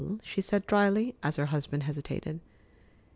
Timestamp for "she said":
0.23-0.65